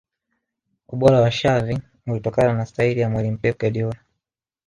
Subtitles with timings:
[0.93, 3.99] ubora wa xaviu ulitokana na staili ya mwalimu Pep Guardiola